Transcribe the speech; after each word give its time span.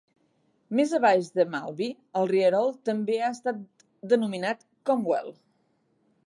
Més 0.77 0.93
a 0.97 0.99
baix 1.03 1.27
de 1.35 1.43
Maltby, 1.55 1.89
el 2.21 2.25
rierol 2.31 2.73
també 2.89 3.19
ha 3.27 3.31
estat 3.35 3.61
denominat 4.15 4.67
"Comwell". 4.91 5.31